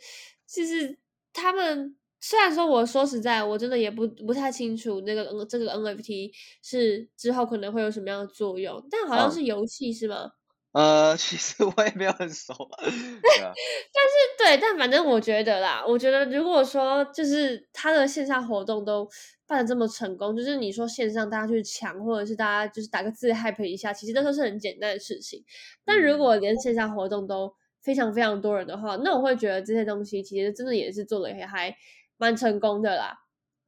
[0.46, 0.96] 就是
[1.32, 6.30] 他们虽然说我说实在，我真的也不不太清楚那个 N 这个 NFT
[6.62, 10.30] 是之后可能会有什么样的作用，但好像嗯是游戏是吗？
[10.72, 13.52] 呃，其实我也没有很熟，对啊，
[13.92, 19.06] 但是对，但反正我觉得啦，我觉得如果说就是他的线下活动都
[19.46, 25.44] 办的这么成功，就是你说线上大家去抢，或者是大家就是打个字 happy 一下，其实那都是很简单的事情。
[25.84, 31.76] 但如嗯果连线下活动都非常非常多人的话，那我会觉得这些东西其实真的也是做的也还
[32.16, 33.18] 蛮成功的啦。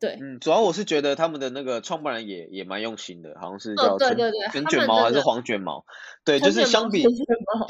[0.05, 5.87] 对，嗯，主要我是觉得他们的那个创办人也也蛮用心的，好像是叫对对对，卷卷毛还是黄卷毛？
[6.27, 7.03] 对，就是相比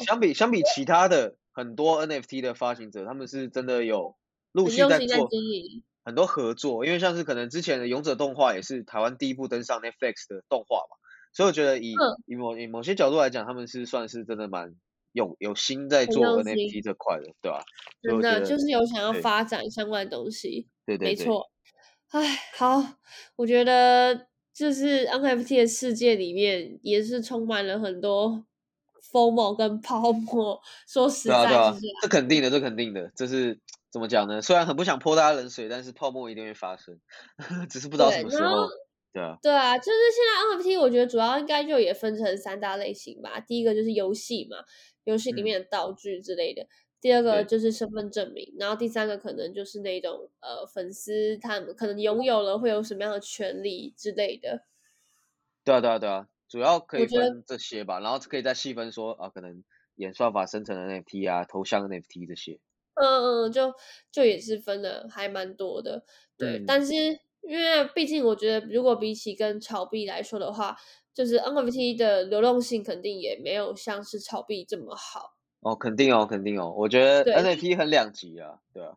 [0.04, 4.16] 相比相比其他的很多 NFT 的发行者，他们是真的有
[4.50, 5.28] 陆续在做
[6.04, 10.96] 很多合作，因为像是可能之前的勇者动画也是台湾第一部登上 Netflix 的动画嘛，
[11.32, 11.94] 所以我觉得以
[12.26, 14.74] 以某以某些角度来讲，他们是算是真的蛮
[15.12, 17.62] 有有心在做 NFT 这块的，对吧？
[18.02, 21.48] 真的就是有想要发展相关的东西，对对，没错。
[22.14, 22.80] 哎，好，
[23.34, 28.44] 我觉得就是 NFT 的世界里面也是充满了很多
[29.10, 30.60] FOMO 跟泡沫。
[30.86, 33.58] 说实在，对啊，这肯定的，这肯定的，这是
[33.90, 34.40] 怎么讲呢？
[34.40, 37.00] 虽然很不想泼大家冷水，但是泡沫一定会发生，
[37.68, 38.68] 只是不知道什么时候。
[39.12, 43.40] 对啊，对啊，就是现在 NFT，我觉得主要应该就也分成三大类型吧。
[43.40, 44.58] 第一个就是游戏嘛，
[45.02, 46.64] 游戏里面的道具之类的。
[47.04, 54.64] 第二个就是身份证明，然后第三个可能就是那种呃粉丝他们可能拥有了会有什么样的权利之类的。
[55.62, 59.62] 对啊对啊对啊，主要可以分这些吧，然后可以再细分说啊，可能
[59.96, 62.58] 演算法生成的 NFT 啊，头像 NFT 这些。
[62.94, 63.74] 嗯嗯，就
[64.10, 66.06] 就也是分的还蛮多的，
[66.38, 66.64] 对。
[66.66, 70.74] 但是因为毕竟我觉得，如果比起跟炒币来说的话，
[71.12, 75.34] 就是 NFT 的流动性肯定也没有像是炒币这么好。
[75.64, 78.94] 哦，肯定哦，肯定哦，我觉得 NFT 很两极啊，对啊，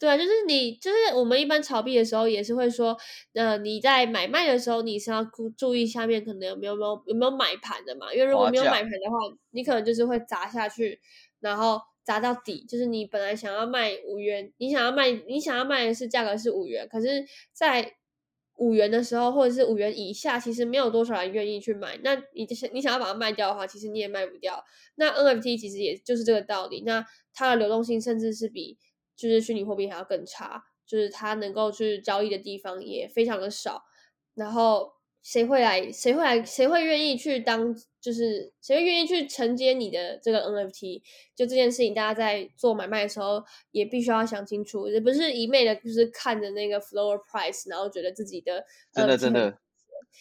[0.00, 2.98] 对啊，就是你，就是我们一般炒币的时候也是会说，
[3.34, 9.16] 呃，你在买卖的时候你是要注注意下面可能有没有没有有没有买盘的嘛，因为如果没有买盘的话，
[9.50, 11.00] 你可能就是会砸下去，
[11.38, 17.94] 然后砸到底，就是你本来想要卖五元，你想要卖你想要卖的是价格是五元，可是，在
[18.62, 21.98] 五元的时候，或者是五元以下，其实没有多少人愿意去买。
[22.04, 24.64] 那你就是你想要把它卖掉的话，其实你也卖不掉。
[24.94, 26.82] 那 NFT 其实也就是这个道理。
[26.86, 28.78] 那它的流动性甚至是比
[29.16, 33.82] 就是虚拟货币还要更差，就是它能够去交易的地方也非常的少。
[34.34, 34.92] 然后。
[35.24, 35.92] 谁会来？
[35.92, 36.44] 谁会来？
[36.44, 37.72] 谁会愿意去当？
[38.02, 41.00] 就是谁会愿意去承接你的这个 NFT？
[41.36, 49.56] 就这件事情，大家在做买卖的时候也必须要想清楚，也不是一昧的，就是看着那个 floor price，然后觉得自己的真的真的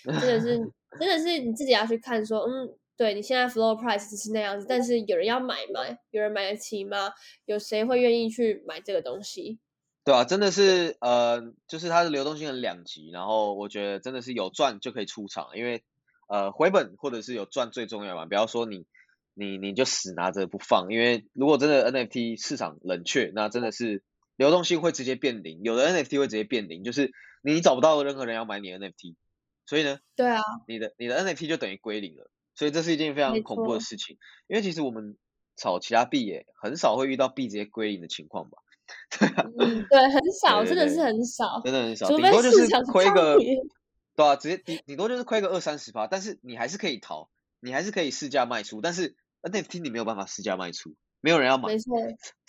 [0.03, 0.57] 真的是
[0.99, 5.81] 真的是你自己要去看，说嗯，对你现在 floor price 是那样子，但是有人要买吗？
[6.11, 7.11] 有人买得起吗？
[7.45, 9.57] 有谁会愿意去买这个东西？
[10.03, 15.83] 对啊，真的是呃，就是它的流动性很两极，然后我觉得真的是有赚就可以出场，因为
[16.31, 18.85] 呃回本或者是有赚最重要嘛，不要说你
[19.33, 24.01] 你你就死拿着不放，因为如果真的 NFT 市场冷却，那真的是
[24.37, 27.11] 流动性会直接变零，有的 NFT 会直接变零，就是
[27.43, 29.15] 你找不到任何人要买你 NFT，
[29.65, 34.17] 所以呢，对啊，你的你的 NFT 就等于归零了，所以这是一件非常恐怖的事情，
[34.47, 35.17] 因为其实我们
[35.57, 38.57] 炒其他币也很少会遇到币直接归零的情况吧。
[39.59, 43.37] 嗯，对，很少，真的是很少，真的很少，顶多就是亏个，
[44.15, 51.95] 对啊，直接顶顶多就是亏个二三十趴，但是你还是可以逃，你还是可以市价卖出，但是 NFT 你没有办法市价卖出，没有人要买，没错，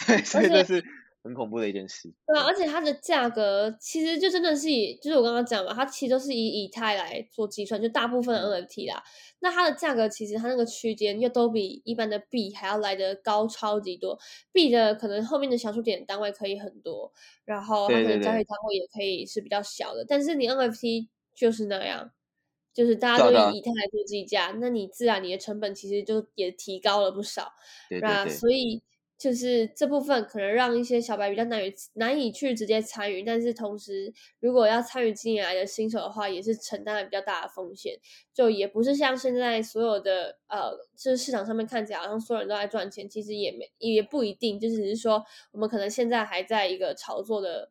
[0.07, 0.85] 对，所以这是。
[1.25, 2.13] 很恐怖的一件事。
[2.27, 9.01] 对啊，而且它的价格其实就真的是以，就是我刚刚讲嘛，它其实都是以以太来做计算，就大部分的 NFT 啦。
[9.39, 14.19] 那它的价格其实它那个区间又都比一般的币还要来得高超级多。
[14.51, 17.13] 币的可能后面的小数点单位可以很多，
[17.45, 20.05] 然后它可能交易单位也可以是比较小的。
[20.05, 22.13] 但是你 NFT 就是那样，
[22.73, 27.53] 就是大家都以以太来做计价，那你自然你的成本其实就也提高了不少。
[28.01, 28.83] 那所以。
[29.19, 37.95] 就是这部分可能让一些小白比较难以难以去直接参与，但是同时如果要参与进来的新手的话，也是承担了比较大的风险。
[38.35, 47.71] 就也不是像现在所有的呃，就是市场上面看起来好像所有人都在赚钱，其实也没也不一定，就只是说我们可能现在还在一个炒作的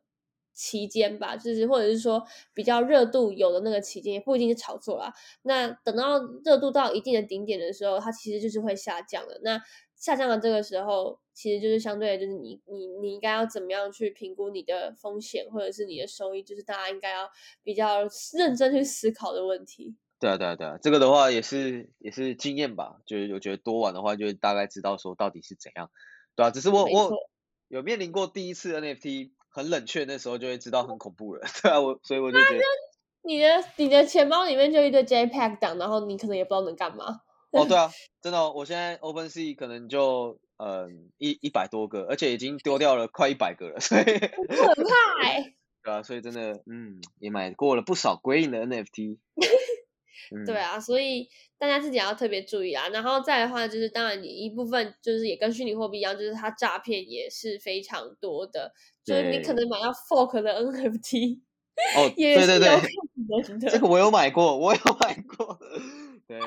[0.52, 2.22] 期间吧，就是或者是说
[2.54, 5.12] 比较热度有的那个期间，也不一定是炒作啦。
[5.42, 9.40] 那等到热度到一定的顶点的时候，它其实就是会下降的。
[9.42, 9.60] 那
[9.96, 11.20] 下降的这个时候。
[11.34, 17.26] 其实就是相对，就是你你你应该要怎么样去评估你的风险，或者是你的收益，就是大家应该要
[17.62, 18.02] 比较
[18.36, 19.96] 认真去思考的问题。
[20.20, 25.90] 对啊，对啊，对啊，这个的话也是也是经验吧，就是我觉得多玩的话，就大概知道说到底是怎样，
[26.36, 27.10] 对啊，只是我我
[27.68, 32.60] 有面临过第一次 NFT 很冷却，那时候就会知道很恐怖了， 对啊，我所以我就觉得
[33.22, 37.20] 你的你的钱包里面就一堆 JPEG 档，然后你可能也不知道能干嘛。
[37.52, 37.90] 哦，对啊，
[38.20, 40.38] 真的，我现在 OpenSea 可能就。
[40.64, 44.94] 嗯，一一百多个，而且已经丢掉了快一百个了，所以很怕。
[45.82, 49.18] 对啊，所以真的，嗯，也买过了不少归隐的 NFT。
[50.46, 52.88] 对啊，所以大家自己要特别注意啊。
[52.88, 58.72] 然后再的话，就是当然你一部分就是也跟虚拟货币一样，就是它诈骗也是非常多的。
[59.04, 61.40] 就是你可能买到 Fork 的 NFT，
[62.14, 63.70] 对对对，的。
[63.70, 65.58] 这个我有买过，我有 买过。
[66.26, 66.38] 对，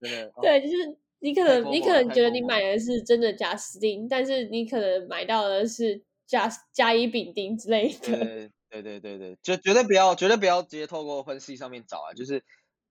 [0.00, 0.32] 真的。
[0.42, 8.50] 对，就是你可能你可能觉得你买的是真的假斯汀，但是你可能买到的是假甲乙丙丁之类的。
[8.70, 12.44] 对对对对，就绝对不要绝对不要直接透过分析上面找啊，就是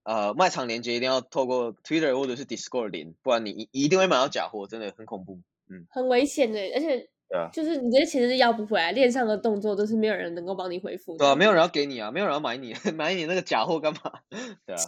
[0.07, 13.99] 呃卖场链接一定要透过 Twitter 或者是 Discord 连，不然你一一定会买到假货，真的很恐怖，嗯，很危险的，而且对啊，就是你这些钱是要不回来，链上的动作都是没有人能够帮你回复，对啊，没有人要给你啊，没有人要买你 买你那个假货干嘛？
[14.65, 14.81] 对啊，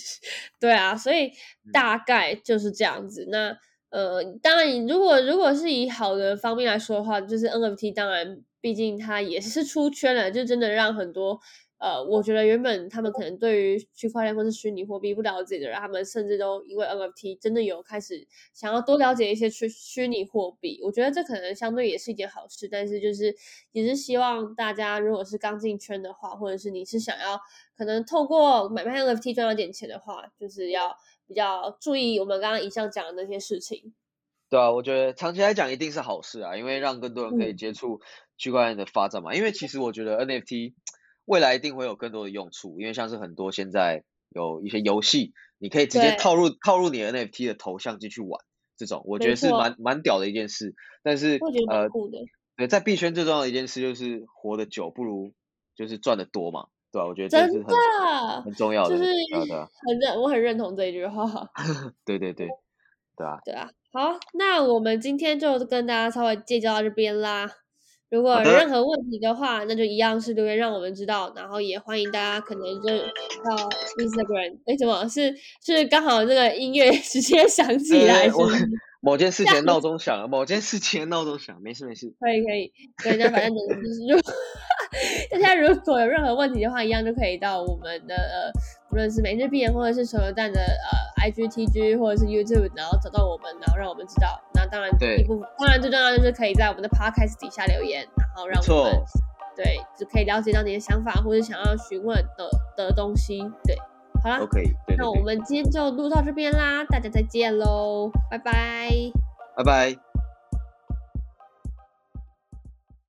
[0.58, 1.30] 对啊，所以
[1.70, 3.26] 大概就是这样子。
[3.30, 3.54] 那
[3.90, 8.42] 呃，当然，如果如果是以好的方面来说的话，就是 NFT 当然。
[8.62, 11.36] 毕竟它也是出圈了，就真的让很多
[11.82, 20.80] 呃，我觉得原本他们可能对于区块链或是虚拟货币不了解的人，他们甚至都因为 NFT 真的有开始想要多了解一些虚虚拟货币。
[20.84, 23.34] 我觉得这可能相对也是一件好事，但是就是
[23.72, 27.40] 也是希望大家如果是刚进圈的话，或者是你是想要
[27.76, 30.94] 可能透过买卖 NFT 赚到点钱的话，就是要
[31.26, 33.92] 比较注意我们刚刚以上讲的那些事情。
[34.48, 38.00] 对啊，我觉得长期来讲一定是好事啊，因为让更多人可以接触。
[38.38, 40.72] 区块链的发展嘛，因为其实我觉得 NFT
[41.24, 48.40] 未来一定会有更多的用处，因为像是很多现在有一些游戏，你可以直接套入套入你 NFT 的头像进去玩，
[48.76, 50.74] 这种我觉得是蛮蛮屌的一件事。
[51.02, 51.88] 但是呃，
[52.56, 55.32] 对，在币圈最重要的一件事就是活得久不如
[55.74, 57.06] 就是赚得多嘛，对吧？
[57.06, 59.10] 我觉得这是很很重要的，就是，
[59.86, 61.24] 很认我很认同这一句话。
[62.04, 62.48] 对对对，
[63.16, 63.70] 对啊，对啊。
[63.92, 67.50] 好，那我们今天就跟大家稍微介绍到这边啦。
[68.12, 72.88] 如果有任何问题的话，那就一样是留言让我们知道，然后也欢迎大家可能就
[73.42, 73.56] 到
[73.98, 75.08] Instagram，哎，怎么？
[75.08, 75.34] 是
[75.64, 78.34] 是刚好这个音乐 直接响起来，是
[79.00, 82.70] 某件事情闹钟响了，某件事情闹钟响，没事没事，可以可以，
[83.02, 83.56] 对，那反正
[84.06, 84.22] 就是。
[85.32, 88.52] 大家如果有任何问题的话，一样就可以到我们的呃，
[88.88, 94.40] 不论是每日必言或者是手游站的呃 IGTG 或者是 YouTube，然后找到我们，然后让我们知道。
[94.54, 99.02] 那当然，一部分当然最重要就是可以在我们的 Podcast 底下留言，然后让我们
[99.56, 103.38] 对就可以了解到你的想法或者想要询问的的东西。
[103.64, 103.76] 对，
[104.22, 104.62] 好啦，OK，
[104.96, 108.90] 那我们今天就录到这边啦，大家再见喽，拜拜，
[109.56, 110.11] 拜拜。